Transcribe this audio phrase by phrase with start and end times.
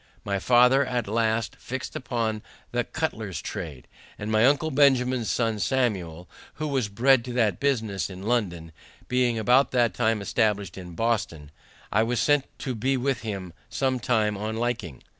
[0.25, 6.27] My father at last fixed upon the cutler's trade, and my uncle Benjamin's son Samuel,
[6.55, 8.71] who was bred to that business in London,
[9.07, 11.51] being about that time established in Boston,
[11.91, 15.03] I was sent to be with him some time on liking.